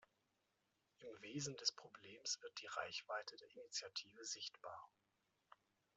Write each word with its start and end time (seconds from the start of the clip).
Im 0.97 1.21
Wesen 1.21 1.55
des 1.57 1.73
Problems 1.73 2.41
wird 2.41 2.59
die 2.59 2.65
Reichweite 2.65 3.37
der 3.37 3.51
Initiative 3.55 4.25
sichtbar. 4.25 4.89